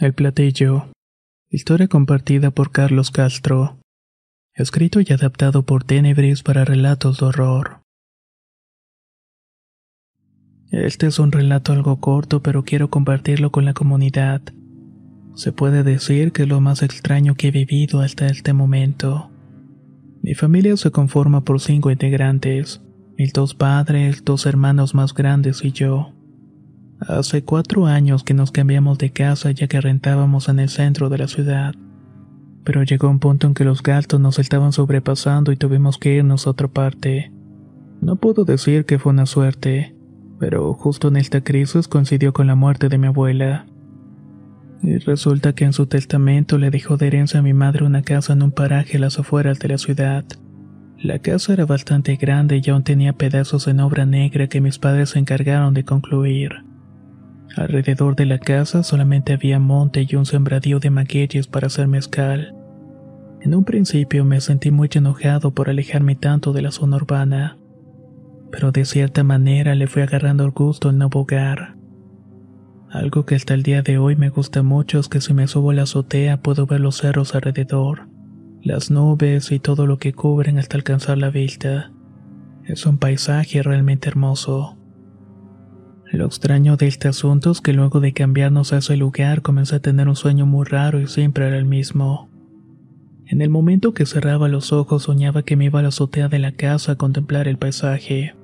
El 0.00 0.14
platillo. 0.14 0.86
Historia 1.50 1.86
compartida 1.86 2.50
por 2.50 2.72
Carlos 2.72 3.10
Castro. 3.10 3.76
Escrito 4.54 5.02
y 5.02 5.12
adaptado 5.12 5.64
por 5.66 5.84
Tenebris 5.84 6.42
para 6.42 6.64
relatos 6.64 7.18
de 7.18 7.26
horror. 7.26 7.82
Este 10.70 11.06
es 11.06 11.18
un 11.18 11.32
relato 11.32 11.74
algo 11.74 12.00
corto, 12.00 12.42
pero 12.42 12.64
quiero 12.64 12.88
compartirlo 12.88 13.52
con 13.52 13.66
la 13.66 13.74
comunidad. 13.74 14.40
Se 15.34 15.52
puede 15.52 15.82
decir 15.82 16.32
que 16.32 16.44
es 16.44 16.48
lo 16.48 16.62
más 16.62 16.82
extraño 16.82 17.34
que 17.34 17.48
he 17.48 17.50
vivido 17.50 18.00
hasta 18.00 18.26
este 18.28 18.54
momento. 18.54 19.30
Mi 20.22 20.34
familia 20.34 20.78
se 20.78 20.90
conforma 20.90 21.44
por 21.44 21.60
cinco 21.60 21.90
integrantes, 21.90 22.80
mis 23.18 23.34
dos 23.34 23.54
padres, 23.54 24.24
dos 24.24 24.46
hermanos 24.46 24.94
más 24.94 25.12
grandes 25.12 25.62
y 25.62 25.72
yo. 25.72 26.14
Hace 27.08 27.42
cuatro 27.42 27.86
años 27.86 28.24
que 28.24 28.34
nos 28.34 28.50
cambiamos 28.50 28.98
de 28.98 29.10
casa 29.10 29.50
ya 29.52 29.66
que 29.68 29.80
rentábamos 29.80 30.50
en 30.50 30.60
el 30.60 30.68
centro 30.68 31.08
de 31.08 31.18
la 31.18 31.28
ciudad. 31.28 31.74
Pero 32.62 32.82
llegó 32.82 33.08
un 33.08 33.20
punto 33.20 33.46
en 33.46 33.54
que 33.54 33.64
los 33.64 33.82
gastos 33.82 34.20
nos 34.20 34.38
estaban 34.38 34.72
sobrepasando 34.72 35.50
y 35.50 35.56
tuvimos 35.56 35.96
que 35.96 36.14
irnos 36.14 36.46
a 36.46 36.50
otra 36.50 36.68
parte. 36.68 37.32
No 38.02 38.16
puedo 38.16 38.44
decir 38.44 38.84
que 38.84 38.98
fue 38.98 39.12
una 39.12 39.24
suerte, 39.24 39.94
pero 40.38 40.74
justo 40.74 41.08
en 41.08 41.16
esta 41.16 41.42
crisis 41.42 41.88
coincidió 41.88 42.34
con 42.34 42.46
la 42.46 42.54
muerte 42.54 42.90
de 42.90 42.98
mi 42.98 43.06
abuela. 43.06 43.66
Y 44.82 44.98
resulta 44.98 45.54
que 45.54 45.64
en 45.64 45.72
su 45.72 45.86
testamento 45.86 46.58
le 46.58 46.70
dejó 46.70 46.98
de 46.98 47.06
herencia 47.06 47.40
a 47.40 47.42
mi 47.42 47.54
madre 47.54 47.84
una 47.84 48.02
casa 48.02 48.34
en 48.34 48.42
un 48.42 48.52
paraje 48.52 48.98
a 48.98 49.00
las 49.00 49.18
afueras 49.18 49.58
de 49.58 49.68
la 49.68 49.78
ciudad. 49.78 50.24
La 50.98 51.18
casa 51.18 51.54
era 51.54 51.64
bastante 51.64 52.16
grande 52.16 52.60
y 52.62 52.70
aún 52.70 52.84
tenía 52.84 53.14
pedazos 53.14 53.68
en 53.68 53.80
obra 53.80 54.04
negra 54.04 54.48
que 54.48 54.60
mis 54.60 54.78
padres 54.78 55.10
se 55.10 55.18
encargaron 55.18 55.72
de 55.72 55.84
concluir. 55.84 56.69
Alrededor 57.56 58.14
de 58.14 58.26
la 58.26 58.38
casa 58.38 58.82
solamente 58.82 59.32
había 59.32 59.58
monte 59.58 60.06
y 60.08 60.14
un 60.14 60.24
sembradío 60.24 60.78
de 60.78 60.90
magueyes 60.90 61.46
para 61.46 61.66
hacer 61.66 61.88
mezcal. 61.88 62.54
En 63.40 63.54
un 63.54 63.64
principio 63.64 64.24
me 64.24 64.40
sentí 64.40 64.70
muy 64.70 64.88
enojado 64.92 65.52
por 65.52 65.68
alejarme 65.68 66.14
tanto 66.14 66.52
de 66.52 66.62
la 66.62 66.70
zona 66.70 66.96
urbana, 66.96 67.58
pero 68.52 68.70
de 68.72 68.84
cierta 68.84 69.24
manera 69.24 69.74
le 69.74 69.86
fui 69.86 70.02
agarrando 70.02 70.44
el 70.44 70.50
gusto 70.50 70.88
al 70.88 70.98
nuevo 70.98 71.20
hogar. 71.20 71.76
Algo 72.90 73.24
que 73.24 73.36
hasta 73.36 73.54
el 73.54 73.62
día 73.62 73.82
de 73.82 73.98
hoy 73.98 74.16
me 74.16 74.30
gusta 74.30 74.62
mucho 74.62 74.98
es 74.98 75.08
que 75.08 75.20
si 75.20 75.32
me 75.32 75.46
subo 75.46 75.70
a 75.70 75.74
la 75.74 75.82
azotea 75.82 76.42
puedo 76.42 76.66
ver 76.66 76.80
los 76.80 76.98
cerros 76.98 77.34
alrededor, 77.34 78.08
las 78.62 78.90
nubes 78.90 79.52
y 79.52 79.58
todo 79.58 79.86
lo 79.86 79.98
que 79.98 80.12
cubren 80.12 80.58
hasta 80.58 80.76
alcanzar 80.76 81.16
la 81.16 81.30
vista. 81.30 81.92
Es 82.64 82.86
un 82.86 82.98
paisaje 82.98 83.62
realmente 83.62 84.08
hermoso. 84.08 84.79
Lo 86.12 86.26
extraño 86.26 86.76
de 86.76 86.88
este 86.88 87.06
asunto 87.06 87.52
es 87.52 87.60
que 87.60 87.72
luego 87.72 88.00
de 88.00 88.12
cambiarnos 88.12 88.72
a 88.72 88.78
ese 88.78 88.96
lugar 88.96 89.42
comencé 89.42 89.76
a 89.76 89.80
tener 89.80 90.08
un 90.08 90.16
sueño 90.16 90.44
muy 90.44 90.66
raro 90.66 91.00
y 91.00 91.06
siempre 91.06 91.46
era 91.46 91.56
el 91.56 91.66
mismo. 91.66 92.28
En 93.26 93.40
el 93.42 93.48
momento 93.48 93.94
que 93.94 94.06
cerraba 94.06 94.48
los 94.48 94.72
ojos 94.72 95.04
soñaba 95.04 95.44
que 95.44 95.54
me 95.54 95.66
iba 95.66 95.78
a 95.78 95.82
la 95.82 95.88
azotea 95.88 96.28
de 96.28 96.40
la 96.40 96.50
casa 96.50 96.92
a 96.92 96.96
contemplar 96.96 97.46
el 97.46 97.58
paisaje. 97.58 98.34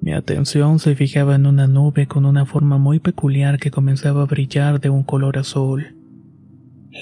Mi 0.00 0.14
atención 0.14 0.78
se 0.78 0.94
fijaba 0.94 1.34
en 1.34 1.46
una 1.46 1.66
nube 1.66 2.06
con 2.06 2.24
una 2.24 2.46
forma 2.46 2.78
muy 2.78 2.98
peculiar 2.98 3.58
que 3.58 3.70
comenzaba 3.70 4.22
a 4.22 4.26
brillar 4.26 4.80
de 4.80 4.88
un 4.88 5.02
color 5.02 5.36
azul. 5.36 5.96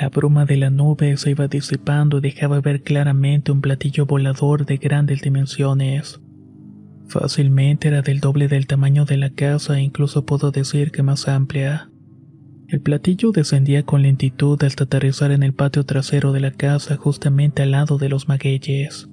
La 0.00 0.08
bruma 0.08 0.44
de 0.44 0.56
la 0.56 0.70
nube 0.70 1.16
se 1.18 1.30
iba 1.30 1.46
disipando 1.46 2.18
y 2.18 2.22
dejaba 2.22 2.60
ver 2.60 2.82
claramente 2.82 3.52
un 3.52 3.60
platillo 3.60 4.06
volador 4.06 4.66
de 4.66 4.78
grandes 4.78 5.22
dimensiones. 5.22 6.20
Fácilmente 7.08 7.88
era 7.88 8.02
del 8.02 8.20
doble 8.20 8.48
del 8.48 8.66
tamaño 8.66 9.04
de 9.04 9.16
la 9.16 9.30
casa 9.30 9.78
e 9.78 9.82
incluso 9.82 10.24
puedo 10.24 10.50
decir 10.50 10.90
que 10.90 11.02
más 11.02 11.28
amplia. 11.28 11.90
El 12.68 12.80
platillo 12.80 13.30
descendía 13.30 13.84
con 13.84 14.02
lentitud 14.02 14.62
hasta 14.64 14.84
aterrizar 14.84 15.30
en 15.30 15.42
el 15.42 15.52
patio 15.52 15.84
trasero 15.84 16.32
de 16.32 16.40
la 16.40 16.50
casa 16.50 16.96
justamente 16.96 17.62
al 17.62 17.72
lado 17.72 17.98
de 17.98 18.08
los 18.08 18.26
magueyes. 18.26 19.08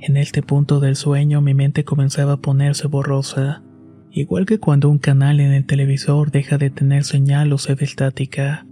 En 0.00 0.16
este 0.16 0.42
punto 0.42 0.80
del 0.80 0.96
sueño 0.96 1.42
mi 1.42 1.52
mente 1.52 1.84
comenzaba 1.84 2.34
a 2.34 2.40
ponerse 2.40 2.86
borrosa, 2.86 3.62
igual 4.10 4.46
que 4.46 4.58
cuando 4.58 4.88
un 4.88 4.98
canal 4.98 5.40
en 5.40 5.52
el 5.52 5.66
televisor 5.66 6.30
deja 6.30 6.56
de 6.56 6.70
tener 6.70 7.04
señal 7.04 7.52
o 7.52 7.58
se 7.58 7.74
ve 7.74 7.84
estática. 7.84 8.66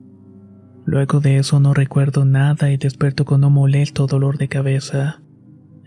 Luego 0.87 1.21
de 1.21 1.37
eso 1.37 1.61
no 1.61 1.75
recuerdo 1.75 2.25
nada 2.25 2.71
y 2.71 2.79
despierto 2.79 3.27
con 3.27 3.45
un 3.45 3.53
molesto 3.53 4.07
dolor 4.07 4.39
de 4.39 4.49
cabeza. 4.49 5.21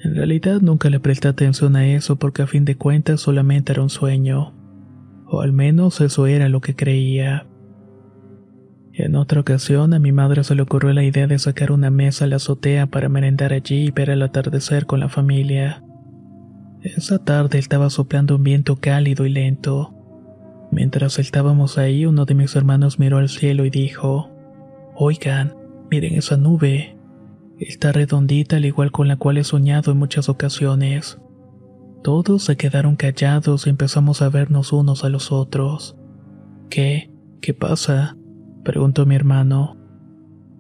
En 0.04 0.16
realidad 0.16 0.62
nunca 0.62 0.90
le 0.90 1.00
presté 1.00 1.28
atención 1.28 1.76
a 1.76 1.88
eso 1.88 2.16
porque 2.16 2.42
a 2.42 2.48
fin 2.48 2.66
de 2.66 2.76
cuentas 2.76 3.22
solamente 3.22 3.72
era 3.72 3.84
un 3.84 3.90
sueño. 3.90 4.54
O 5.28 5.42
al 5.42 5.54
menos 5.54 6.02
eso 6.02 6.26
era 6.26 6.50
lo 6.50 6.60
que 6.60 6.76
creía. 6.76 7.48
En 8.94 9.16
otra 9.16 9.40
ocasión 9.40 9.94
a 9.94 10.00
mi 10.00 10.12
madre 10.12 10.44
se 10.44 10.56
le 10.56 10.64
ocurrió 10.64 10.92
la 10.92 11.04
idea 11.04 11.28
de 11.28 11.40
sacar 11.40 11.72
una 11.72 11.92
mesa 11.92 12.26
a 12.26 12.28
la 12.28 12.38
azotea 12.38 12.88
para 12.88 13.10
merendar 13.10 13.54
allí 13.54 13.86
y 13.86 13.92
ver 13.92 14.10
el 14.10 14.22
atardecer 14.24 14.86
con 14.86 15.00
la 15.00 15.08
familia. 15.08 15.84
Esa 16.82 17.20
tarde 17.20 17.60
estaba 17.60 17.90
soplando 17.92 18.36
un 18.36 18.44
viento 18.44 18.78
cálido 18.78 19.26
y 19.26 19.30
lento. 19.30 19.94
Mientras 20.72 21.20
estábamos 21.20 21.78
ahí, 21.78 22.06
uno 22.06 22.26
de 22.26 22.34
mis 22.34 22.56
hermanos 22.56 22.98
miró 22.98 23.20
al 23.20 23.30
cielo 23.30 23.66
y 23.66 23.70
dijo, 23.70 24.32
Oigan, 24.96 25.54
miren 25.92 26.16
esa 26.16 26.38
nube. 26.38 26.98
Está 27.62 27.92
redondita 27.92 28.56
al 28.56 28.66
igual 28.66 28.92
con 28.92 29.08
la 29.08 29.18
cual 29.18 29.38
he 29.38 29.44
soñado 29.44 29.92
en 29.92 30.00
muchas 30.00 30.30
ocasiones. 30.30 31.20
Todos 32.04 32.44
se 32.44 32.58
quedaron 32.58 32.96
callados 32.96 33.68
y 33.68 33.70
empezamos 33.70 34.24
a 34.24 34.30
vernos 34.30 34.74
unos 34.74 35.04
a 35.04 35.10
los 35.10 35.32
otros. 35.32 35.96
¿Qué? 36.72 37.12
¿Qué 37.40 37.54
pasa? 37.54 38.18
preguntó 38.64 39.06
mi 39.06 39.14
hermano. 39.14 39.78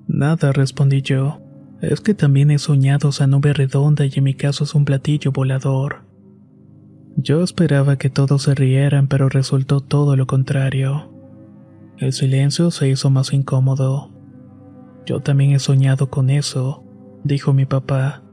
Nada, 0.07 0.51
respondí 0.51 1.01
yo. 1.01 1.41
Es 1.81 2.01
que 2.01 2.13
también 2.13 2.51
he 2.51 2.59
soñado 2.59 3.09
esa 3.09 3.25
nube 3.25 3.53
redonda 3.53 4.05
y 4.05 4.11
en 4.15 4.23
mi 4.23 4.35
caso 4.35 4.65
es 4.65 4.75
un 4.75 4.85
platillo 4.85 5.31
volador. 5.31 6.05
Yo 7.17 7.41
esperaba 7.41 7.97
que 7.97 8.11
todos 8.11 8.43
se 8.43 8.53
rieran, 8.53 9.07
pero 9.07 9.27
resultó 9.27 9.81
todo 9.81 10.15
lo 10.15 10.27
contrario. 10.27 11.11
El 11.97 12.13
silencio 12.13 12.69
se 12.69 12.89
hizo 12.89 13.09
más 13.09 13.33
incómodo. 13.33 14.11
Yo 15.07 15.19
también 15.21 15.53
he 15.53 15.59
soñado 15.59 16.11
con 16.11 16.29
eso, 16.29 16.83
dijo 17.23 17.53
mi 17.53 17.65
papá. 17.65 18.23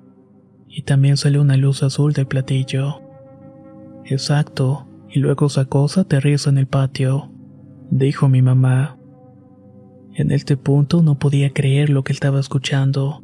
Y 0.69 0.83
también 0.83 1.17
salió 1.17 1.41
una 1.41 1.57
luz 1.57 1.83
azul 1.83 2.13
del 2.13 2.27
platillo. 2.27 3.01
Exacto, 4.05 4.87
y 5.11 5.19
luego 5.19 5.47
esa 5.47 5.65
cosa 5.65 6.03
aterriza 6.03 6.51
en 6.51 6.59
el 6.59 6.67
patio, 6.67 7.31
dijo 7.91 8.29
mi 8.29 8.43
mamá. 8.43 8.99
En 10.15 10.31
este 10.31 10.57
punto 10.57 11.03
no 11.03 11.19
podía 11.19 11.51
creer 11.53 11.91
lo 11.91 12.05
que 12.05 12.13
estaba 12.13 12.41
escuchando. 12.41 13.23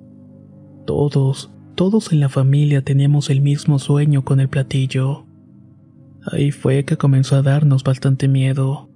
Todos, 0.86 1.52
todos 1.74 2.12
en 2.12 2.20
la 2.20 2.28
familia 2.28 2.82
teníamos 2.82 3.30
el 3.30 3.40
mismo 3.40 3.78
sueño 3.78 4.24
con 4.24 4.40
el 4.40 4.48
platillo. 4.48 5.26
Ahí 6.30 6.50
fue 6.52 6.84
que 6.84 6.96
comenzó 6.96 7.36
a 7.36 7.42
darnos 7.42 7.84
bastante 7.84 8.28
miedo. 8.28 8.88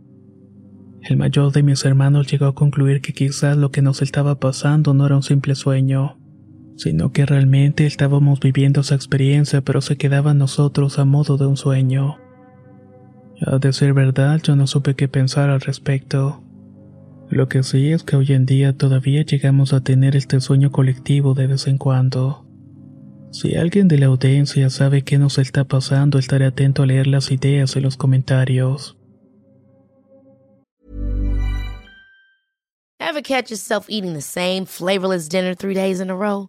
El 1.03 1.17
mayor 1.17 1.53
de 1.53 1.63
mis 1.63 1.85
hermanos 1.85 2.31
llegó 2.31 2.47
a 2.47 2.55
concluir 2.55 3.01
que 3.01 3.13
quizás 3.13 3.57
lo 3.57 3.71
que 3.71 3.83
nos 3.83 4.03
estaba 4.03 4.39
pasando 4.39 4.95
no 4.95 5.07
era 5.07 5.17
un 5.17 5.23
simple 5.23 5.55
sueño, 5.55 6.18
sino 6.79 7.13
que 7.13 7.27
realmente 7.27 7.87
estábamos 7.87 8.39
viviendo 8.39 8.81
esa 8.81 8.95
experiencia 8.95 9.61
pero 9.61 9.81
se 9.81 9.97
quedaba 9.97 10.33
nosotros 10.33 10.99
a 10.99 11.05
modo 11.05 11.37
de 11.37 11.47
un 11.47 11.57
sueño. 11.57 12.17
A 13.45 13.59
decir 13.59 13.93
verdad, 13.93 14.41
yo 14.43 14.57
no 14.57 14.67
supe 14.67 14.95
qué 14.95 15.09
pensar 15.09 15.51
al 15.51 15.61
respecto. 15.61 16.43
Lo 17.31 17.49
que 17.49 17.63
sí 17.63 17.93
es 17.93 18.05
que 18.05 18.17
hoy 18.17 18.33
en 18.33 18.47
día 18.47 18.73
todavía 18.73 19.23
llegamos 19.23 19.73
a 19.73 19.81
tener 19.81 20.17
este 20.17 20.41
sueño 20.41 20.71
colectivo 20.71 21.35
de 21.35 21.49
vez 21.49 21.67
en 21.67 21.79
cuando. 21.79 22.47
Si 23.33 23.57
alguien 23.57 23.89
de 23.89 23.99
la 23.99 24.07
audiencia 24.07 24.71
sabe 24.71 25.03
qué 25.03 25.19
nos 25.19 25.39
está 25.39 25.65
pasando, 25.65 26.19
estaré 26.19 26.47
atento 26.47 26.85
a 26.85 26.87
leer 26.87 27.07
las 27.07 27.31
ideas 27.31 27.77
en 27.77 27.83
los 27.83 27.97
comentarios. 27.97 28.97
Ever 33.01 33.23
catch 33.23 33.51
yourself 33.51 33.87
eating 33.89 34.15
the 34.15 34.23
same 34.23 34.65
flavorless 34.65 35.29
dinner 35.29 35.55
three 35.55 35.75
days 35.75 36.01
in 36.01 36.11
a 36.11 36.17
row? 36.17 36.49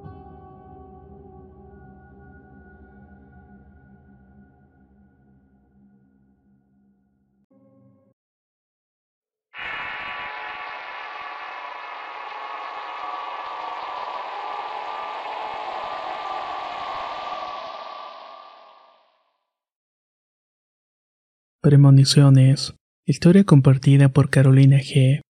Premoniciones. 21.63 22.73
Historia 23.05 23.43
compartida 23.43 24.09
por 24.09 24.31
Carolina 24.31 24.77
G. 24.77 25.21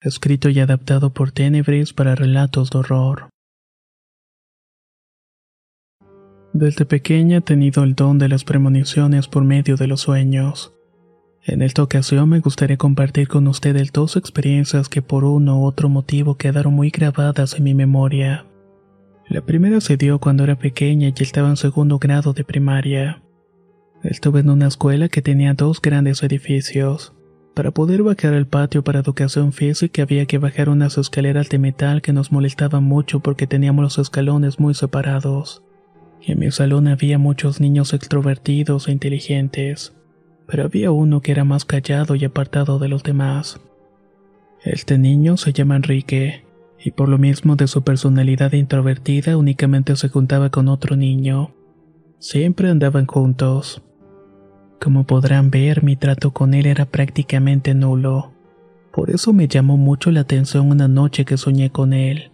Escrito 0.00 0.48
y 0.48 0.60
adaptado 0.60 1.12
por 1.12 1.32
Tenebris 1.32 1.92
para 1.92 2.14
relatos 2.14 2.70
de 2.70 2.78
horror. 2.78 3.28
Desde 6.52 6.84
pequeña 6.84 7.38
he 7.38 7.40
tenido 7.40 7.82
el 7.82 7.96
don 7.96 8.20
de 8.20 8.28
las 8.28 8.44
premoniciones 8.44 9.26
por 9.26 9.42
medio 9.42 9.76
de 9.76 9.88
los 9.88 10.02
sueños. 10.02 10.72
En 11.42 11.60
esta 11.60 11.82
ocasión 11.82 12.28
me 12.28 12.38
gustaría 12.38 12.76
compartir 12.76 13.26
con 13.26 13.48
ustedes 13.48 13.90
dos 13.90 14.16
experiencias 14.16 14.88
que 14.88 15.02
por 15.02 15.24
uno 15.24 15.58
u 15.58 15.64
otro 15.64 15.88
motivo 15.88 16.36
quedaron 16.36 16.72
muy 16.72 16.90
grabadas 16.90 17.54
en 17.54 17.64
mi 17.64 17.74
memoria. 17.74 18.46
La 19.26 19.40
primera 19.40 19.80
se 19.80 19.96
dio 19.96 20.20
cuando 20.20 20.44
era 20.44 20.56
pequeña 20.56 21.08
y 21.08 21.14
estaba 21.20 21.48
en 21.48 21.56
segundo 21.56 21.98
grado 21.98 22.32
de 22.32 22.44
primaria. 22.44 23.24
Estuve 24.02 24.40
en 24.40 24.48
una 24.48 24.68
escuela 24.68 25.08
que 25.08 25.20
tenía 25.20 25.52
dos 25.52 25.82
grandes 25.82 26.22
edificios. 26.22 27.12
Para 27.54 27.70
poder 27.70 28.02
bajar 28.02 28.32
al 28.32 28.46
patio 28.46 28.82
para 28.82 29.00
educación 29.00 29.52
física 29.52 30.02
había 30.02 30.24
que 30.24 30.38
bajar 30.38 30.70
unas 30.70 30.96
escaleras 30.96 31.50
de 31.50 31.58
metal 31.58 32.00
que 32.00 32.14
nos 32.14 32.32
molestaban 32.32 32.82
mucho 32.84 33.20
porque 33.20 33.46
teníamos 33.46 33.82
los 33.82 33.98
escalones 33.98 34.58
muy 34.58 34.72
separados. 34.72 35.62
En 36.22 36.38
mi 36.38 36.50
salón 36.50 36.88
había 36.88 37.18
muchos 37.18 37.60
niños 37.60 37.92
extrovertidos 37.92 38.88
e 38.88 38.92
inteligentes, 38.92 39.94
pero 40.46 40.64
había 40.64 40.90
uno 40.90 41.20
que 41.20 41.32
era 41.32 41.44
más 41.44 41.66
callado 41.66 42.14
y 42.14 42.24
apartado 42.24 42.78
de 42.78 42.88
los 42.88 43.02
demás. 43.02 43.60
Este 44.64 44.96
niño 44.96 45.36
se 45.36 45.52
llama 45.52 45.76
Enrique, 45.76 46.44
y 46.82 46.92
por 46.92 47.08
lo 47.10 47.18
mismo 47.18 47.56
de 47.56 47.66
su 47.66 47.82
personalidad 47.82 48.52
introvertida 48.52 49.36
únicamente 49.36 49.96
se 49.96 50.08
juntaba 50.08 50.50
con 50.50 50.68
otro 50.68 50.96
niño. 50.96 51.54
Siempre 52.18 52.70
andaban 52.70 53.06
juntos. 53.06 53.82
Como 54.80 55.04
podrán 55.04 55.50
ver, 55.50 55.84
mi 55.84 55.94
trato 55.94 56.30
con 56.30 56.54
él 56.54 56.64
era 56.64 56.86
prácticamente 56.86 57.74
nulo. 57.74 58.32
Por 58.92 59.10
eso 59.10 59.34
me 59.34 59.46
llamó 59.46 59.76
mucho 59.76 60.10
la 60.10 60.20
atención 60.20 60.70
una 60.70 60.88
noche 60.88 61.26
que 61.26 61.36
soñé 61.36 61.70
con 61.70 61.92
él. 61.92 62.30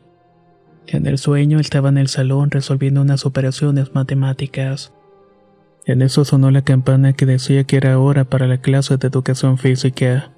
En 0.87 1.07
el 1.07 1.19
sueño 1.19 1.59
estaba 1.59 1.89
en 1.89 1.99
el 1.99 2.07
salón 2.07 2.53
resolviendo 2.53 3.03
unas 3.03 3.27
operaciones 3.27 3.95
matemáticas. 3.95 4.93
En 5.87 6.03
eso 6.03 6.25
sonó 6.25 6.53
la 6.53 6.63
campana 6.63 7.15
que 7.15 7.27
decía 7.27 7.65
que 7.65 7.79
era 7.79 7.99
hora 7.99 8.25
para 8.25 8.47
la 8.47 8.59
clase 8.59 8.97
de 8.97 9.09
educación 9.09 9.59
física. 9.59 10.31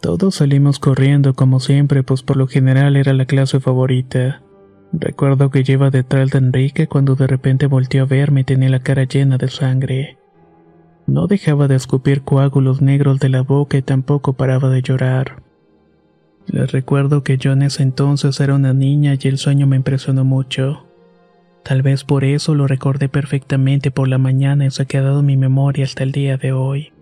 Todos 0.00 0.36
salimos 0.36 0.78
corriendo 0.78 1.34
como 1.34 1.60
siempre, 1.60 2.02
pues 2.02 2.22
por 2.22 2.38
lo 2.38 2.46
general 2.46 2.96
era 2.96 3.12
la 3.12 3.26
clase 3.26 3.60
favorita. 3.60 4.40
Recuerdo 4.92 5.50
que 5.50 5.64
lleva 5.64 5.90
detrás 5.90 6.30
de 6.30 6.38
Enrique 6.38 6.88
cuando 6.88 7.14
de 7.14 7.26
repente 7.26 7.66
volteó 7.66 8.04
a 8.04 8.06
verme 8.06 8.40
y 8.40 8.44
tenía 8.44 8.70
la 8.70 8.80
cara 8.80 9.04
llena 9.04 9.36
de 9.36 9.48
sangre. 9.48 10.19
No 11.10 11.26
dejaba 11.26 11.66
de 11.66 11.74
escupir 11.74 12.22
coágulos 12.22 12.80
negros 12.82 13.18
de 13.18 13.30
la 13.30 13.42
boca 13.42 13.76
y 13.76 13.82
tampoco 13.82 14.34
paraba 14.34 14.70
de 14.70 14.80
llorar. 14.80 15.42
Les 16.46 16.70
recuerdo 16.70 17.24
que 17.24 17.36
yo 17.36 17.50
en 17.50 17.62
ese 17.62 17.82
entonces 17.82 18.38
era 18.38 18.54
una 18.54 18.74
niña 18.74 19.16
y 19.20 19.26
el 19.26 19.36
sueño 19.36 19.66
me 19.66 19.74
impresionó 19.74 20.24
mucho. 20.24 20.86
Tal 21.64 21.82
vez 21.82 22.04
por 22.04 22.22
eso 22.22 22.54
lo 22.54 22.68
recordé 22.68 23.08
perfectamente 23.08 23.90
por 23.90 24.06
la 24.06 24.18
mañana 24.18 24.66
y 24.66 24.70
se 24.70 24.82
ha 24.82 24.84
quedado 24.84 25.18
en 25.18 25.26
mi 25.26 25.36
memoria 25.36 25.84
hasta 25.84 26.04
el 26.04 26.12
día 26.12 26.36
de 26.36 26.52
hoy. 26.52 26.92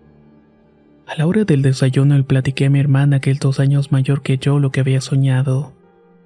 A 1.05 1.15
la 1.15 1.27
hora 1.27 1.43
del 1.43 1.61
desayuno 1.61 2.17
le 2.17 2.23
platiqué 2.23 2.65
a 2.65 2.69
mi 2.71 2.79
hermana 2.79 3.19
que 3.19 3.29
es 3.29 3.39
dos 3.39 3.59
años 3.59 3.91
mayor 3.91 4.23
que 4.23 4.39
yo 4.39 4.57
lo 4.57 4.71
que 4.71 4.79
había 4.79 5.01
soñado. 5.01 5.71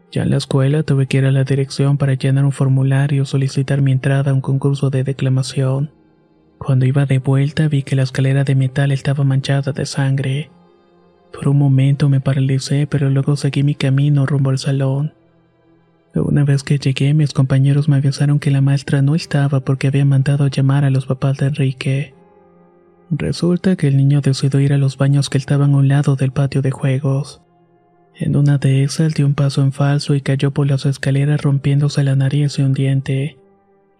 Ya 0.09 0.23
en 0.23 0.29
la 0.29 0.37
escuela 0.37 0.83
tuve 0.83 1.07
que 1.07 1.17
ir 1.17 1.25
a 1.25 1.33
la 1.33 1.43
dirección 1.43 1.97
para 1.97 2.13
llenar 2.13 2.45
un 2.45 2.53
formulario 2.53 3.23
y 3.23 3.25
solicitar 3.25 3.81
mi 3.81 3.91
entrada 3.91 4.31
a 4.31 4.33
un 4.33 4.39
concurso 4.39 4.89
de 4.89 5.03
declamación. 5.03 5.91
Cuando 6.63 6.85
iba 6.85 7.05
de 7.05 7.19
vuelta 7.19 7.67
vi 7.67 7.83
que 7.83 7.97
la 7.97 8.03
escalera 8.03 8.45
de 8.45 8.55
metal 8.55 8.93
estaba 8.93 9.25
manchada 9.25 9.73
de 9.73 9.85
sangre. 9.85 10.49
Por 11.33 11.49
un 11.49 11.57
momento 11.57 12.07
me 12.07 12.21
paralicé, 12.21 12.87
pero 12.87 13.09
luego 13.09 13.35
seguí 13.35 13.63
mi 13.63 13.75
camino 13.75 14.25
rumbo 14.25 14.49
al 14.49 14.59
salón. 14.59 15.13
Una 16.15 16.45
vez 16.45 16.63
que 16.63 16.77
llegué, 16.77 17.13
mis 17.13 17.33
compañeros 17.33 17.89
me 17.89 17.97
avisaron 17.97 18.39
que 18.39 18.51
la 18.51 18.61
maestra 18.61 19.01
no 19.01 19.13
estaba 19.13 19.59
porque 19.59 19.87
había 19.87 20.05
mandado 20.05 20.47
llamar 20.47 20.85
a 20.85 20.89
los 20.89 21.05
papás 21.05 21.37
de 21.37 21.47
Enrique. 21.47 22.13
Resulta 23.09 23.75
que 23.75 23.87
el 23.89 23.97
niño 23.97 24.21
decidió 24.21 24.59
ir 24.61 24.71
a 24.71 24.77
los 24.77 24.97
baños 24.97 25.29
que 25.29 25.39
estaban 25.39 25.73
a 25.73 25.77
un 25.77 25.89
lado 25.89 26.15
del 26.15 26.31
patio 26.31 26.61
de 26.61 26.71
juegos. 26.71 27.41
En 28.15 28.37
una 28.37 28.57
de 28.57 28.83
esas 28.83 29.15
dio 29.15 29.25
un 29.25 29.33
paso 29.33 29.63
en 29.63 29.73
falso 29.73 30.15
y 30.15 30.21
cayó 30.21 30.51
por 30.51 30.67
las 30.67 30.85
escaleras 30.85 31.41
rompiéndose 31.41 32.03
la 32.03 32.15
nariz 32.15 32.57
y 32.57 32.61
un 32.61 32.73
diente. 32.73 33.37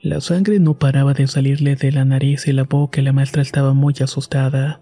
La 0.04 0.20
sangre 0.20 0.60
no 0.60 0.74
paraba 0.74 1.14
de 1.14 1.28
salirle 1.28 1.78
de 1.78 1.94
la 1.94 2.04
nariz 2.04 2.46
y 2.50 2.52
la 2.52 2.66
boca 2.66 3.00
y 3.00 3.06
la 3.06 3.14
maestra 3.14 3.42
estaba 3.42 3.74
muy 3.74 3.94
asustada. 4.02 4.82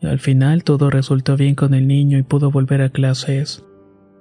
Al 0.00 0.20
final 0.20 0.62
todo 0.62 0.90
resultó 0.90 1.36
bien 1.36 1.56
con 1.56 1.74
el 1.74 1.88
niño 1.88 2.18
y 2.18 2.22
pudo 2.22 2.52
volver 2.52 2.82
a 2.82 2.90
clases. 2.90 3.64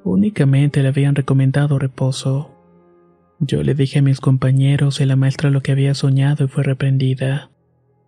Únicamente 0.03 0.81
le 0.81 0.87
habían 0.87 1.13
recomendado 1.13 1.77
reposo. 1.77 2.49
Yo 3.39 3.61
le 3.61 3.75
dije 3.75 3.99
a 3.99 4.01
mis 4.01 4.19
compañeros 4.19 5.01
y 5.01 5.05
la 5.05 5.15
maestra 5.15 5.51
lo 5.51 5.61
que 5.61 5.71
había 5.71 5.93
soñado 5.93 6.45
y 6.45 6.47
fue 6.47 6.63
reprendida. 6.63 7.51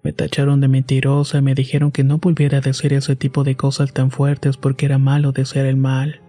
Me 0.02 0.12
tacharon 0.12 0.62
de 0.62 0.68
mentirosa 0.68 1.38
y 1.38 1.42
me 1.44 1.54
dijeron 1.54 1.92
que 1.92 2.04
no 2.04 2.18
volviera 2.18 2.58
a 2.58 2.62
decir 2.62 2.92
ese 2.92 3.16
tipo 3.16 3.44
de 3.44 3.56
cosas 3.56 3.94
tan 3.94 4.10
fuertes 4.10 4.58
porque 4.58 4.88
era 4.88 4.98
malo 4.98 5.32
desear 5.32 5.68
el 5.68 5.78
mal. 5.78 6.22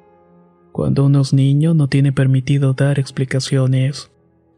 Cuando 0.72 1.06
uno 1.06 1.22
es 1.22 1.32
niño 1.32 1.72
no 1.72 1.88
tiene 1.88 2.12
permitido 2.12 2.74
dar 2.74 2.98
explicaciones. 2.98 4.10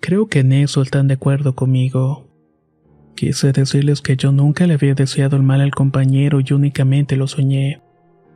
Creo 0.02 0.26
que 0.26 0.40
en 0.40 0.52
eso 0.52 0.82
están 0.82 1.08
de 1.08 1.14
acuerdo 1.14 1.54
conmigo. 1.54 2.28
Quise 3.16 3.52
decirles 3.52 4.02
que 4.02 4.18
yo 4.18 4.32
nunca 4.32 4.66
le 4.66 4.74
había 4.74 4.94
deseado 4.94 5.36
el 5.36 5.42
mal 5.42 5.62
al 5.62 5.70
compañero 5.70 6.40
y 6.40 6.52
únicamente 6.52 7.16
lo 7.16 7.26
soñé 7.26 7.80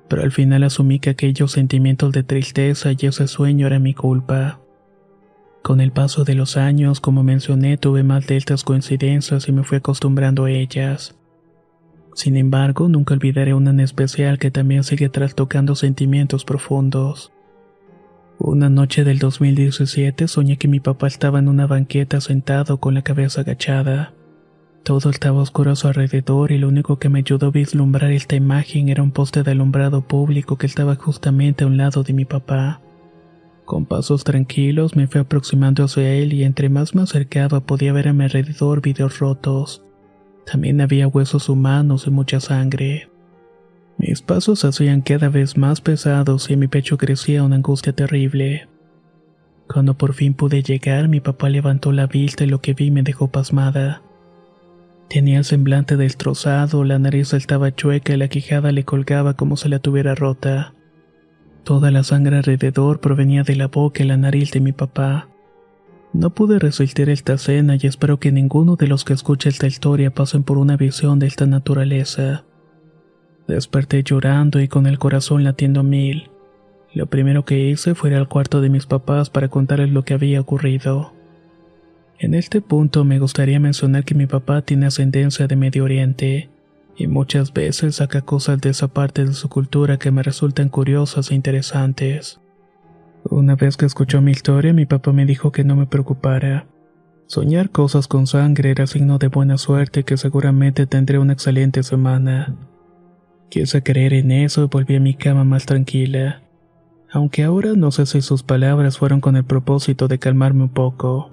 pero 0.09 0.23
al 0.23 0.33
final 0.33 0.63
asumí 0.63 0.99
que 0.99 1.11
aquellos 1.11 1.53
sentimientos 1.53 2.13
de 2.13 2.23
tristeza 2.23 2.91
y 2.93 3.07
ese 3.07 3.27
sueño 3.27 3.67
era 3.67 3.79
mi 3.79 3.95
culpa. 3.95 4.61
Con 5.63 5.81
el 5.81 5.91
paso 5.91 6.25
de 6.25 6.35
los 6.35 6.57
años, 6.57 7.01
como 7.01 7.25
mencioné, 7.25 7.77
tuve 7.77 8.05
más 8.05 8.27
de 8.27 8.37
estas 8.37 8.63
coincidencias 8.63 9.49
y 9.49 9.53
me 9.53 9.65
fui 9.65 9.79
acostumbrando 9.79 10.45
a 10.45 10.51
ellas. 10.51 11.17
Sin 12.15 12.37
embargo, 12.37 12.89
nunca 12.89 13.15
olvidaré 13.15 13.53
una 13.53 13.71
en 13.71 13.81
especial 13.81 14.39
que 14.39 14.51
también 14.51 14.85
sigue 14.85 15.09
trastocando 15.09 15.75
sentimientos 15.75 16.45
profundos. 16.45 17.33
Una 18.39 18.69
noche 18.69 19.03
del 19.03 19.19
2017 19.19 20.29
soñé 20.29 20.59
que 20.59 20.69
mi 20.69 20.79
papá 20.79 21.07
estaba 21.07 21.39
en 21.39 21.49
una 21.49 21.67
banqueta 21.67 22.21
sentado 22.21 22.79
con 22.81 22.93
la 22.93 23.01
cabeza 23.01 23.41
agachada. 23.41 24.13
Todo 24.83 25.09
estaba 25.09 25.41
oscuro 25.41 25.71
a 25.71 25.77
su 25.77 25.89
alrededor 25.89 26.53
y 26.53 26.59
lo 26.59 26.69
único 26.69 26.99
que 26.99 27.09
me 27.09 27.21
ayudó 27.21 27.47
a 27.47 27.51
vislumbrar 27.51 28.13
esta 28.13 28.37
imagen 28.37 28.91
era 28.91 29.03
un 29.03 29.11
poste 29.11 29.43
de 29.43 29.53
alumbrado 29.53 30.07
público 30.07 30.59
que 30.59 30.67
estaba 30.67 30.97
justamente 30.97 31.65
a 31.65 31.67
un 31.67 31.79
lado 31.79 32.03
de 32.03 32.13
mi 32.13 32.27
papá. 32.27 32.83
Con 33.65 33.87
pasos 33.87 34.23
tranquilos 34.23 34.97
me 34.97 35.07
fui 35.07 35.23
aproximando 35.23 35.85
hacia 35.85 36.13
él 36.13 36.35
y 36.35 36.45
entre 36.45 36.69
más 36.69 36.95
me 36.95 37.03
acercaba 37.03 37.61
podía 37.61 37.95
ver 37.95 38.09
a 38.09 38.13
mi 38.13 38.25
alrededor 38.25 38.83
videos 38.83 39.19
rotos. 39.19 39.83
También 40.45 40.83
había 40.83 41.09
huesos 41.09 41.49
humanos 41.49 42.07
y 42.07 42.11
mucha 42.11 42.39
sangre. 42.39 43.09
Mis 43.99 44.21
pasos 44.21 44.65
hacían 44.65 45.01
cada 45.01 45.29
vez 45.29 45.57
más 45.57 45.81
pesados 45.81 46.51
y 46.51 46.53
en 46.53 46.61
mi 46.61 46.69
pecho 46.69 46.99
crecía 46.99 47.43
una 47.43 47.57
angustia 47.57 47.93
terrible. 47.95 48.69
Cuando 49.69 49.95
por 49.95 50.13
fin 50.13 50.35
pude 50.35 50.63
llegar, 50.63 51.09
mi 51.09 51.21
papá 51.21 51.49
levantó 51.49 51.93
la 51.93 52.07
vista 52.07 52.45
y 52.45 52.47
lo 52.47 52.61
que 52.61 52.75
vi 52.75 52.91
me 52.91 53.03
dejó 53.03 53.29
pasmada. 53.29 54.03
Tenía 55.09 55.39
el 55.39 55.45
semblante 55.45 55.97
destrozado, 55.97 56.85
la 56.85 56.99
nariz 56.99 57.33
estaba 57.33 57.75
chueca 57.75 58.13
y 58.13 58.17
la 58.17 58.29
quijada 58.29 58.73
le 58.73 58.85
colgaba 58.85 59.35
como 59.35 59.57
si 59.57 59.69
la 59.69 59.79
tuviera 59.79 60.15
rota. 60.15 60.75
Toda 61.65 61.91
la 61.91 62.05
sangre 62.05 62.37
alrededor 62.37 63.01
provenía 63.01 63.43
de 63.43 63.57
la 63.57 63.69
boca 63.69 64.03
y 64.03 64.07
la 64.07 64.17
nariz 64.17 64.53
de 64.53 64.61
mi 64.61 64.73
papá. 64.73 65.29
No 66.13 66.31
pude 66.31 66.59
resistir 66.59 67.11
esta 67.11 67.35
escena 67.35 67.77
y 67.81 67.87
espero 67.87 68.19
que 68.19 68.31
ninguno 68.31 68.77
de 68.77 68.89
los 68.89 69.05
que 69.05 69.13
escuche 69.13 69.49
esta 69.49 69.67
historia 69.67 70.13
pasen 70.13 70.43
por 70.43 70.59
una 70.59 70.77
visión 70.77 71.19
de 71.19 71.27
esta 71.27 71.47
naturaleza. 71.47 72.45
Desperté 73.49 74.03
llorando 74.03 74.61
y 74.61 74.69
con 74.69 74.87
el 74.87 74.99
corazón 74.99 75.45
latiendo 75.45 75.83
mil. 75.83 76.31
Lo 76.93 77.07
primero 77.07 77.45
que 77.45 77.69
hice 77.69 77.95
fue 77.95 78.11
ir 78.11 78.17
al 78.17 78.29
cuarto 78.29 78.61
de 78.61 78.71
mis 78.71 78.87
papás 78.87 79.31
para 79.31 79.49
contarles 79.49 79.91
lo 79.91 80.05
que 80.05 80.15
había 80.15 80.41
ocurrido. 80.41 81.13
En 82.19 82.35
este 82.35 82.61
punto 82.61 83.05
me 83.05 83.19
gustaría 83.19 83.61
mencionar 83.61 84.05
que 84.05 84.15
mi 84.15 84.27
papá 84.27 84.63
tiene 84.63 84.87
ascendencia 84.87 85.47
de 85.47 85.57
Medio 85.57 85.85
Oriente 85.85 86.49
y 86.97 87.07
muchas 87.07 87.53
veces 87.53 87.97
saca 87.97 88.23
cosas 88.23 88.61
de 88.61 88.71
esa 88.71 88.89
parte 88.89 89.25
de 89.25 89.35
su 89.35 89.49
cultura 89.49 89.99
que 89.99 90.11
me 90.11 90.23
resultan 90.23 90.71
curiosas 90.71 91.31
e 91.31 91.35
interesantes. 91.35 92.41
Una 93.25 93.55
vez 93.55 93.77
que 93.77 93.87
escuchó 93.87 94.23
mi 94.23 94.31
historia, 94.31 94.73
mi 94.73 94.87
papá 94.87 95.13
me 95.13 95.27
dijo 95.27 95.53
que 95.53 95.65
no 95.65 95.77
me 95.77 95.87
preocupara. 95.87 96.67
Soñar 97.27 97.71
cosas 97.71 98.09
con 98.09 98.27
sangre 98.27 98.71
era 98.71 98.87
signo 98.87 99.19
de 99.19 99.29
buena 99.29 99.59
suerte 99.59 100.01
y 100.01 100.05
que 100.05 100.17
seguramente 100.17 100.87
tendré 100.87 101.19
una 101.19 101.35
excelente 101.35 101.83
semana. 101.83 102.57
Quise 103.49 103.83
creer 103.83 104.13
en 104.13 104.33
eso 104.33 104.65
y 104.65 104.67
volví 104.67 104.97
a 104.97 105.01
mi 105.01 105.15
cama 105.15 105.45
más 105.45 105.67
tranquila, 105.67 106.43
aunque 107.11 107.45
ahora 107.45 107.75
no 107.75 107.91
sé 107.91 108.05
si 108.07 108.21
sus 108.21 108.43
palabras 108.43 108.99
fueron 108.99 109.21
con 109.21 109.37
el 109.37 109.45
propósito 109.45 110.09
de 110.09 110.19
calmarme 110.19 110.65
un 110.65 110.69
poco. 110.69 111.33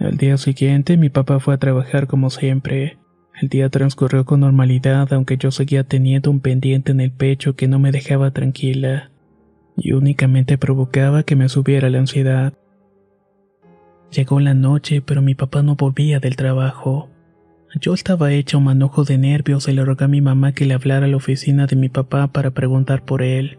Al 0.00 0.16
día 0.16 0.36
siguiente 0.36 0.96
mi 0.96 1.10
papá 1.10 1.38
fue 1.38 1.54
a 1.54 1.58
trabajar 1.58 2.08
como 2.08 2.28
siempre. 2.28 2.98
El 3.40 3.48
día 3.48 3.70
transcurrió 3.70 4.24
con 4.24 4.40
normalidad 4.40 5.12
aunque 5.12 5.36
yo 5.36 5.50
seguía 5.52 5.84
teniendo 5.84 6.30
un 6.30 6.40
pendiente 6.40 6.90
en 6.90 7.00
el 7.00 7.12
pecho 7.12 7.54
que 7.54 7.68
no 7.68 7.78
me 7.78 7.92
dejaba 7.92 8.32
tranquila 8.32 9.10
y 9.76 9.92
únicamente 9.92 10.58
provocaba 10.58 11.22
que 11.22 11.36
me 11.36 11.48
subiera 11.48 11.88
la 11.88 12.00
ansiedad. 12.00 12.52
Llegó 14.10 14.40
la 14.40 14.54
noche 14.54 15.00
pero 15.02 15.22
mi 15.22 15.34
papá 15.34 15.62
no 15.62 15.76
volvía 15.76 16.18
del 16.18 16.34
trabajo. 16.34 17.08
Yo 17.80 17.94
estaba 17.94 18.32
hecho 18.32 18.58
un 18.58 18.64
manojo 18.64 19.04
de 19.04 19.16
nervios 19.16 19.66
y 19.66 19.72
le 19.72 19.84
rogué 19.84 20.04
a 20.04 20.08
mi 20.08 20.20
mamá 20.20 20.52
que 20.52 20.66
le 20.66 20.74
hablara 20.74 21.06
a 21.06 21.08
la 21.08 21.16
oficina 21.16 21.66
de 21.66 21.76
mi 21.76 21.88
papá 21.88 22.26
para 22.26 22.50
preguntar 22.50 23.02
por 23.02 23.22
él. 23.22 23.58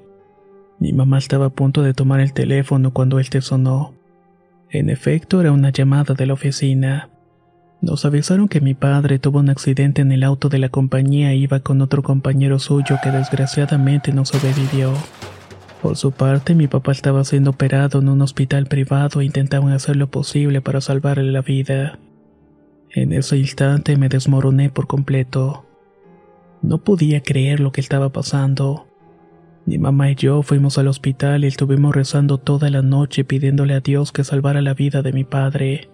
Mi 0.79 0.93
mamá 0.93 1.17
estaba 1.17 1.47
a 1.47 1.49
punto 1.49 1.81
de 1.81 1.95
tomar 1.95 2.19
el 2.19 2.33
teléfono 2.33 2.93
cuando 2.93 3.17
él 3.17 3.29
te 3.29 3.41
sonó. 3.41 3.95
En 4.69 4.89
efecto, 4.89 5.41
era 5.41 5.51
una 5.51 5.71
llamada 5.71 6.13
de 6.13 6.27
la 6.27 6.33
oficina. 6.33 7.09
Nos 7.81 8.05
avisaron 8.05 8.47
que 8.47 8.61
mi 8.61 8.75
padre 8.75 9.17
tuvo 9.17 9.39
un 9.39 9.49
accidente 9.49 10.03
en 10.03 10.11
el 10.11 10.23
auto 10.23 10.47
de 10.47 10.59
la 10.59 10.69
compañía 10.69 11.31
e 11.31 11.37
iba 11.37 11.61
con 11.61 11.81
otro 11.81 12.03
compañero 12.03 12.59
suyo 12.59 12.97
que 13.03 13.09
desgraciadamente 13.09 14.13
no 14.13 14.25
sobrevivió. 14.25 14.93
Por 15.81 15.97
su 15.97 16.11
parte, 16.11 16.53
mi 16.53 16.67
papá 16.67 16.91
estaba 16.91 17.23
siendo 17.23 17.49
operado 17.49 17.99
en 17.99 18.09
un 18.09 18.21
hospital 18.21 18.67
privado 18.67 19.21
e 19.21 19.25
intentaban 19.25 19.73
hacer 19.73 19.95
lo 19.95 20.07
posible 20.07 20.61
para 20.61 20.81
salvarle 20.81 21.31
la 21.31 21.41
vida. 21.41 21.99
En 22.95 23.11
ese 23.11 23.37
instante 23.37 23.97
me 23.97 24.07
desmoroné 24.07 24.69
por 24.69 24.85
completo. 24.85 25.65
No 26.61 26.77
podía 26.83 27.21
creer 27.21 27.59
lo 27.59 27.71
que 27.71 27.81
estaba 27.81 28.09
pasando. 28.09 28.85
Mi 29.65 29.79
mamá 29.79 30.11
y 30.11 30.15
yo 30.15 30.43
fuimos 30.43 30.77
al 30.77 30.87
hospital 30.87 31.43
y 31.43 31.47
estuvimos 31.47 31.95
rezando 31.95 32.37
toda 32.37 32.69
la 32.69 32.83
noche 32.83 33.23
pidiéndole 33.23 33.73
a 33.73 33.79
Dios 33.79 34.11
que 34.11 34.23
salvara 34.23 34.61
la 34.61 34.75
vida 34.75 35.01
de 35.01 35.11
mi 35.11 35.23
padre. 35.23 35.89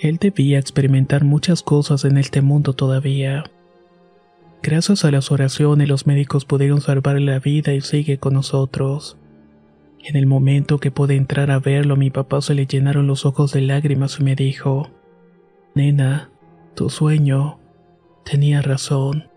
Él 0.00 0.16
debía 0.16 0.58
experimentar 0.58 1.22
muchas 1.22 1.62
cosas 1.62 2.04
en 2.04 2.18
este 2.18 2.42
mundo 2.42 2.72
todavía. 2.72 3.44
Gracias 4.60 5.04
a 5.04 5.12
las 5.12 5.30
oraciones 5.30 5.88
los 5.88 6.08
médicos 6.08 6.44
pudieron 6.44 6.80
salvarle 6.80 7.20
la 7.20 7.38
vida 7.38 7.74
y 7.74 7.80
sigue 7.80 8.18
con 8.18 8.34
nosotros. 8.34 9.18
En 10.02 10.16
el 10.16 10.26
momento 10.26 10.78
que 10.78 10.90
pude 10.90 11.14
entrar 11.14 11.52
a 11.52 11.60
verlo, 11.60 11.94
a 11.94 11.96
mi 11.96 12.10
papá 12.10 12.40
se 12.40 12.54
le 12.54 12.66
llenaron 12.66 13.06
los 13.06 13.24
ojos 13.24 13.52
de 13.52 13.60
lágrimas 13.60 14.18
y 14.18 14.24
me 14.24 14.34
dijo, 14.34 14.90
Nena, 15.74 16.30
tu 16.76 16.88
sueño 16.88 17.58
tenía 18.24 18.62
razón. 18.62 19.28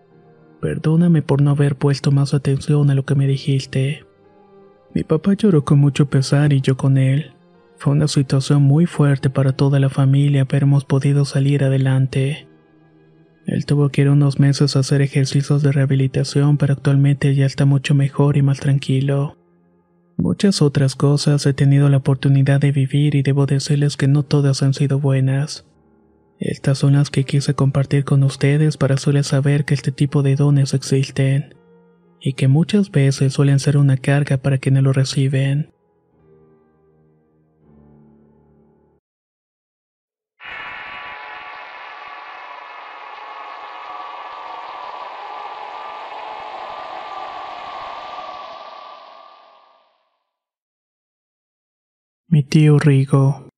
Perdóname 0.60 1.20
por 1.22 1.42
no 1.42 1.50
haber 1.50 1.76
puesto 1.76 2.12
más 2.12 2.32
atención 2.32 2.90
a 2.90 2.94
lo 2.94 3.04
que 3.04 3.16
me 3.16 3.26
dijiste. 3.26 4.04
Mi 4.94 5.02
papá 5.02 5.34
lloró 5.34 5.64
con 5.64 5.78
mucho 5.78 6.06
pesar 6.06 6.52
y 6.52 6.60
yo 6.60 6.76
con 6.76 6.96
él. 6.96 7.32
Fue 7.76 7.92
una 7.92 8.08
situación 8.08 8.62
muy 8.62 8.86
fuerte 8.86 9.30
para 9.30 9.52
toda 9.52 9.80
la 9.80 9.88
familia, 9.88 10.44
pero 10.44 10.66
hemos 10.66 10.84
podido 10.84 11.24
salir 11.24 11.64
adelante. 11.64 12.48
Él 13.46 13.66
tuvo 13.66 13.88
que 13.88 14.02
ir 14.02 14.10
unos 14.10 14.38
meses 14.38 14.76
a 14.76 14.80
hacer 14.80 15.00
ejercicios 15.00 15.62
de 15.62 15.72
rehabilitación, 15.72 16.56
pero 16.56 16.74
actualmente 16.74 17.34
ya 17.34 17.46
está 17.46 17.64
mucho 17.64 17.94
mejor 17.94 18.36
y 18.36 18.42
más 18.42 18.60
tranquilo. 18.60 19.36
Muchas 20.16 20.62
otras 20.62 20.96
cosas 20.96 21.46
he 21.46 21.52
tenido 21.52 21.88
la 21.88 21.98
oportunidad 21.98 22.60
de 22.60 22.72
vivir 22.72 23.14
y 23.14 23.22
debo 23.22 23.46
decirles 23.46 23.96
que 23.96 24.08
no 24.08 24.22
todas 24.22 24.62
han 24.62 24.74
sido 24.74 24.98
buenas. 24.98 25.64
Estas 26.40 26.78
son 26.78 26.92
las 26.92 27.10
que 27.10 27.24
quise 27.24 27.54
compartir 27.54 28.04
con 28.04 28.22
ustedes 28.22 28.76
para 28.76 28.94
hacerles 28.94 29.26
saber 29.26 29.64
que 29.64 29.74
este 29.74 29.90
tipo 29.92 30.22
de 30.22 30.36
dones 30.36 30.74
existen. 30.74 31.54
y 32.20 32.32
que 32.32 32.48
muchas 32.48 32.90
veces 32.90 33.32
suelen 33.32 33.60
ser 33.60 33.76
una 33.76 33.96
carga 33.96 34.38
para 34.38 34.58
quienes 34.58 34.82
lo 34.82 34.92
reciben. 34.92 35.70
Mi 52.26 52.42
tío 52.42 52.78
Rigo. 52.78 53.48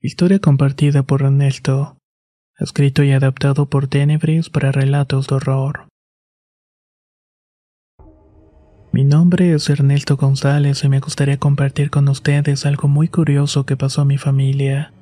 Historia 0.00 0.38
compartida 0.38 1.02
por 1.02 1.22
Ernesto. 1.22 1.97
Escrito 2.60 3.04
y 3.04 3.12
adaptado 3.12 3.66
por 3.66 3.86
Tenebris 3.86 4.50
para 4.50 4.72
relatos 4.72 5.28
de 5.28 5.36
horror. 5.36 5.86
Mi 8.90 9.04
nombre 9.04 9.52
es 9.54 9.70
Ernesto 9.70 10.16
González 10.16 10.82
y 10.82 10.88
me 10.88 10.98
gustaría 10.98 11.36
compartir 11.36 11.90
con 11.90 12.08
ustedes 12.08 12.66
algo 12.66 12.88
muy 12.88 13.06
curioso 13.06 13.64
que 13.64 13.76
pasó 13.76 14.00
a 14.00 14.04
mi 14.04 14.18
familia. 14.18 14.92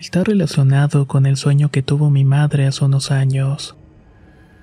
Está 0.00 0.24
relacionado 0.24 1.06
con 1.06 1.26
el 1.26 1.36
sueño 1.36 1.70
que 1.70 1.82
tuvo 1.82 2.08
mi 2.08 2.24
madre 2.24 2.66
hace 2.66 2.82
unos 2.86 3.10
años. 3.10 3.76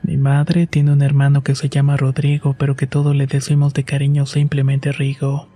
Mi 0.01 0.17
madre 0.17 0.65
tiene 0.65 0.91
un 0.91 1.03
hermano 1.03 1.43
que 1.43 1.53
se 1.53 1.69
llama 1.69 1.97
Rodrigo, 1.97 2.55
pero 2.57 2.75
que 2.75 2.87
todo 2.87 3.13
le 3.13 3.27
decimos 3.27 3.75
de 3.75 3.83
cariño 3.83 4.25
simplemente 4.25 4.91
Rigo. 4.91 5.49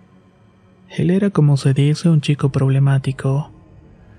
Él 0.95 1.09
era 1.09 1.31
como 1.31 1.57
se 1.57 1.73
dice 1.73 2.07
un 2.07 2.21
chico 2.21 2.51
problemático. 2.51 3.56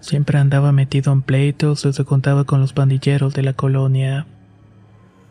Siempre 0.00 0.38
andaba 0.38 0.72
metido 0.72 1.12
en 1.12 1.22
pleitos 1.22 1.84
y 1.84 1.92
se 1.92 2.04
contaba 2.04 2.44
con 2.44 2.60
los 2.60 2.72
pandilleros 2.72 3.34
de 3.34 3.42
la 3.42 3.52
colonia. 3.52 4.26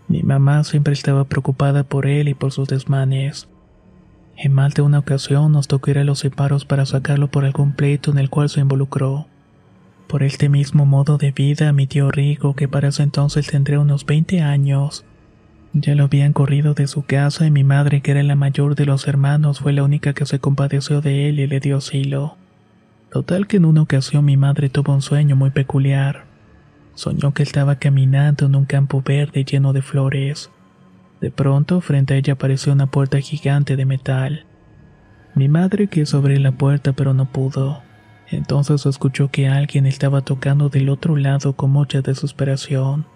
Mi 0.08 0.24
mamá 0.24 0.64
siempre 0.64 0.94
estaba 0.94 1.26
preocupada 1.26 1.84
por 1.84 2.06
él 2.06 2.28
y 2.28 2.34
por 2.34 2.52
sus 2.52 2.68
desmanes. 2.68 3.48
En 4.36 4.54
más 4.54 4.74
de 4.76 4.82
una 4.82 5.00
ocasión 5.00 5.52
nos 5.52 5.68
tocó 5.68 5.92
ir 5.92 6.00
a 6.00 6.04
los 6.04 6.20
separos 6.20 6.66
para 6.66 6.86
sacarlo 6.86 7.30
por 7.30 7.44
algún 7.44 7.74
pleito 7.74 8.12
en 8.12 8.20
el 8.20 8.30
cual 8.30 8.50
se 8.50 8.60
involucró. 8.60 9.28
Por 10.08 10.24
este 10.24 10.48
mismo 10.48 10.86
modo 10.86 11.18
de 11.18 11.32
vida, 11.32 11.74
mi 11.74 11.88
tío 11.88 12.12
Rigo, 12.12 12.56
que 12.56 12.68
para 12.68 12.90
ese 12.90 13.04
entonces 13.04 13.48
tendría 13.48 13.80
unos 13.80 14.06
20 14.06 14.42
años, 14.42 15.06
ya 15.74 15.96
lo 15.96 16.06
habían 16.06 16.34
corrido 16.34 16.74
de 16.74 16.88
su 16.88 17.04
casa 17.04 17.46
y 17.46 17.52
mi 17.52 17.64
madre, 17.64 18.02
que 18.02 18.12
era 18.12 18.24
la 18.24 18.36
mayor 18.36 18.76
de 18.76 18.86
los 18.86 19.08
hermanos, 19.08 19.60
fue 19.60 19.74
la 19.74 19.84
única 19.84 20.14
que 20.14 20.26
se 20.26 20.40
compadeció 20.40 21.02
de 21.02 21.30
él 21.30 21.40
y 21.40 21.48
le 21.48 21.60
dio 21.60 21.78
asilo. 21.78 22.38
Total 23.18 23.48
que 23.48 23.58
en 23.58 23.66
una 23.66 23.82
ocasión 23.82 24.26
mi 24.26 24.38
madre 24.38 24.70
tuvo 24.70 24.94
un 24.94 25.02
sueño 25.02 25.36
muy 25.36 25.50
peculiar. 25.50 26.26
Soñó 26.94 27.34
que 27.34 27.42
estaba 27.42 27.78
caminando 27.78 28.46
en 28.46 28.56
un 28.56 28.66
campo 28.66 29.02
verde 29.04 29.44
lleno 29.44 29.74
de 29.74 29.82
flores. 29.82 30.52
De 31.20 31.32
pronto, 31.32 31.82
frente 31.82 32.14
a 32.14 32.18
ella 32.18 32.34
apareció 32.34 32.74
una 32.74 32.92
puerta 32.92 33.20
gigante 33.20 33.76
de 33.76 33.86
metal. 33.86 34.46
Mi 35.34 35.48
madre 35.48 35.88
quiso 35.88 36.20
abrir 36.20 36.42
la 36.42 36.52
puerta 36.52 36.94
pero 36.94 37.16
no 37.16 37.26
pudo. 37.26 37.82
Entonces 38.30 38.86
escuchó 38.86 39.32
que 39.32 39.48
alguien 39.48 39.88
estaba 39.88 40.22
tocando 40.22 40.70
del 40.70 40.88
otro 40.88 41.16
lado 41.16 41.54
con 41.54 41.72
mucha 41.72 42.04
desesperación. 42.04 43.08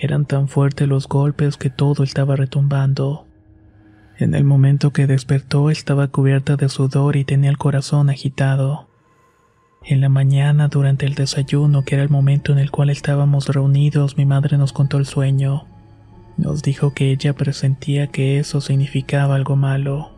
Eran 0.00 0.24
tan 0.24 0.48
fuertes 0.48 0.88
los 0.88 1.06
golpes 1.06 1.58
que 1.58 1.68
todo 1.68 2.02
estaba 2.02 2.34
retumbando. 2.34 3.26
En 4.16 4.34
el 4.34 4.44
momento 4.44 4.90
que 4.94 5.06
despertó 5.06 5.68
estaba 5.68 6.08
cubierta 6.08 6.56
de 6.56 6.70
sudor 6.70 7.16
y 7.16 7.26
tenía 7.26 7.50
el 7.50 7.58
corazón 7.58 8.08
agitado. 8.08 8.87
En 9.84 10.00
la 10.00 10.08
mañana, 10.08 10.68
durante 10.68 11.06
el 11.06 11.14
desayuno, 11.14 11.82
que 11.84 11.94
era 11.94 12.04
el 12.04 12.10
momento 12.10 12.52
en 12.52 12.58
el 12.58 12.70
cual 12.70 12.90
estábamos 12.90 13.48
reunidos, 13.48 14.16
mi 14.16 14.26
madre 14.26 14.58
nos 14.58 14.72
contó 14.72 14.98
el 14.98 15.06
sueño. 15.06 15.66
Nos 16.36 16.62
dijo 16.62 16.92
que 16.92 17.10
ella 17.10 17.34
presentía 17.34 18.08
que 18.08 18.38
eso 18.38 18.60
significaba 18.60 19.34
algo 19.34 19.56
malo. 19.56 20.10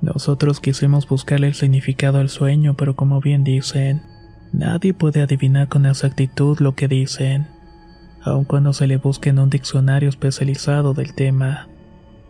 Nosotros 0.00 0.60
quisimos 0.60 1.08
buscarle 1.08 1.48
el 1.48 1.54
significado 1.54 2.18
al 2.18 2.28
sueño, 2.28 2.74
pero 2.74 2.96
como 2.96 3.20
bien 3.20 3.44
dicen, 3.44 4.02
nadie 4.52 4.94
puede 4.94 5.22
adivinar 5.22 5.68
con 5.68 5.86
exactitud 5.86 6.58
lo 6.60 6.74
que 6.74 6.88
dicen 6.88 7.46
aun 8.24 8.44
cuando 8.44 8.72
se 8.72 8.86
le 8.86 8.96
busque 8.96 9.30
en 9.30 9.38
un 9.38 9.50
diccionario 9.50 10.08
especializado 10.08 10.94
del 10.94 11.14
tema. 11.14 11.68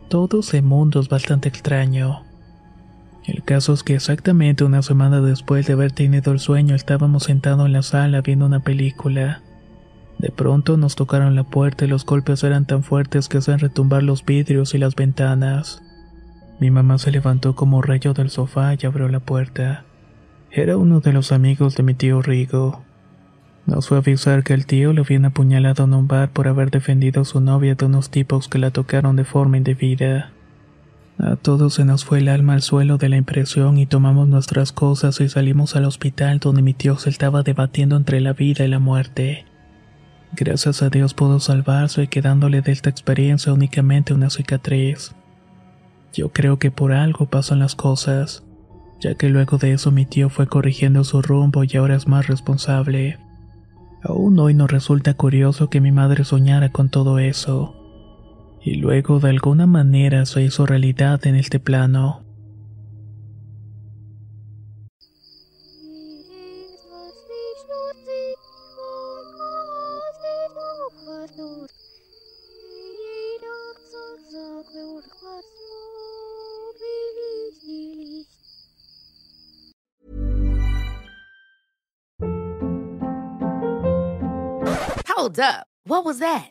Todo 0.08 0.40
ese 0.40 0.62
mundo 0.62 1.00
es 1.00 1.08
bastante 1.08 1.48
extraño. 1.48 2.24
El 3.24 3.44
caso 3.44 3.72
es 3.72 3.82
que 3.82 3.94
exactamente 3.94 4.64
una 4.64 4.82
semana 4.82 5.20
después 5.20 5.66
de 5.66 5.74
haber 5.74 5.92
tenido 5.92 6.32
el 6.32 6.40
sueño 6.40 6.74
estábamos 6.74 7.24
sentados 7.24 7.66
en 7.66 7.72
la 7.72 7.82
sala 7.82 8.20
viendo 8.20 8.46
una 8.46 8.60
película. 8.60 9.42
De 10.18 10.30
pronto 10.30 10.76
nos 10.76 10.96
tocaron 10.96 11.34
la 11.34 11.44
puerta 11.44 11.84
y 11.84 11.88
los 11.88 12.04
golpes 12.04 12.42
eran 12.44 12.66
tan 12.66 12.82
fuertes 12.82 13.28
que 13.28 13.38
hacían 13.38 13.60
retumbar 13.60 14.02
los 14.02 14.24
vidrios 14.24 14.74
y 14.74 14.78
las 14.78 14.94
ventanas. 14.94 15.82
Mi 16.60 16.70
mamá 16.70 16.98
se 16.98 17.10
levantó 17.10 17.54
como 17.54 17.82
rayo 17.82 18.14
del 18.14 18.30
sofá 18.30 18.74
y 18.74 18.86
abrió 18.86 19.08
la 19.08 19.20
puerta. 19.20 19.84
Era 20.50 20.76
uno 20.76 21.00
de 21.00 21.12
los 21.12 21.32
amigos 21.32 21.76
de 21.76 21.82
mi 21.82 21.94
tío 21.94 22.22
Rigo. 22.22 22.82
Nos 23.66 23.88
fue 23.88 23.96
a 23.96 24.00
avisar 24.00 24.42
que 24.42 24.54
el 24.54 24.66
tío 24.66 24.92
lo 24.92 25.02
habían 25.02 25.24
apuñalado 25.24 25.84
en 25.84 25.94
un 25.94 26.08
bar 26.08 26.30
por 26.30 26.48
haber 26.48 26.70
defendido 26.70 27.22
a 27.22 27.24
su 27.24 27.40
novia 27.40 27.74
de 27.74 27.86
unos 27.86 28.10
tipos 28.10 28.48
que 28.48 28.58
la 28.58 28.70
tocaron 28.70 29.16
de 29.16 29.24
forma 29.24 29.56
indebida. 29.56 30.32
A 31.18 31.36
todos 31.36 31.74
se 31.74 31.84
nos 31.84 32.04
fue 32.04 32.18
el 32.18 32.28
alma 32.28 32.54
al 32.54 32.62
suelo 32.62 32.98
de 32.98 33.08
la 33.08 33.16
impresión 33.16 33.78
y 33.78 33.86
tomamos 33.86 34.28
nuestras 34.28 34.72
cosas 34.72 35.20
y 35.20 35.28
salimos 35.28 35.76
al 35.76 35.84
hospital 35.84 36.38
donde 36.38 36.62
mi 36.62 36.74
tío 36.74 36.98
se 36.98 37.10
estaba 37.10 37.42
debatiendo 37.42 37.96
entre 37.96 38.20
la 38.20 38.32
vida 38.32 38.64
y 38.64 38.68
la 38.68 38.78
muerte. 38.78 39.44
Gracias 40.34 40.82
a 40.82 40.88
Dios 40.88 41.12
pudo 41.14 41.40
salvarse 41.40 42.06
quedándole 42.06 42.62
de 42.62 42.72
esta 42.72 42.88
experiencia 42.88 43.52
únicamente 43.52 44.14
una 44.14 44.30
cicatriz. 44.30 45.14
Yo 46.14 46.32
creo 46.32 46.58
que 46.58 46.70
por 46.70 46.92
algo 46.92 47.26
pasan 47.26 47.58
las 47.58 47.74
cosas, 47.74 48.42
ya 49.00 49.14
que 49.14 49.28
luego 49.28 49.58
de 49.58 49.72
eso 49.72 49.90
mi 49.90 50.06
tío 50.06 50.30
fue 50.30 50.46
corrigiendo 50.46 51.04
su 51.04 51.22
rumbo 51.22 51.64
y 51.64 51.76
ahora 51.76 51.96
es 51.96 52.08
más 52.08 52.26
responsable. 52.26 53.18
Aún 54.02 54.38
hoy 54.38 54.54
nos 54.54 54.70
resulta 54.70 55.14
curioso 55.14 55.68
que 55.70 55.80
mi 55.80 55.92
madre 55.92 56.24
soñara 56.24 56.70
con 56.70 56.88
todo 56.88 57.18
eso. 57.18 57.81
Y 58.64 58.76
luego 58.76 59.18
de 59.18 59.28
alguna 59.30 59.66
manera 59.66 60.24
se 60.24 60.42
hizo 60.42 60.66
realidad 60.66 61.26
en 61.26 61.34
este 61.34 61.58
plano. 61.58 62.22
Hold 85.08 85.40
up. 85.40 85.66
What 85.84 86.04
was 86.04 86.18
that? 86.20 86.50